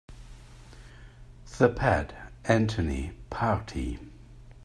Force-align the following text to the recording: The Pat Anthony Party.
The 1.59 1.69
Pat 1.69 2.31
Anthony 2.45 3.11
Party. 3.29 3.99